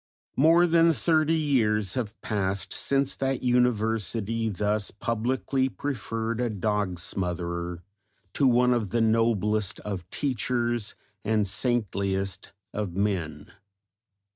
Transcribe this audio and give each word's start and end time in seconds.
More 0.35 0.65
than 0.65 0.93
thirty 0.93 1.35
years 1.35 1.93
have 1.93 2.19
passed 2.21 2.73
since 2.73 3.15
that 3.17 3.43
University 3.43 4.49
thus 4.49 4.89
publicly 4.89 5.69
preferred 5.69 6.41
a 6.41 6.49
dog 6.49 6.95
smootherer 6.95 7.83
to 8.33 8.47
one 8.47 8.73
of 8.73 8.89
the 8.89 9.01
noblest 9.01 9.79
of 9.81 10.09
teachers 10.09 10.95
and 11.23 11.45
saintliest 11.45 12.51
of 12.73 12.95
men. 12.95 13.51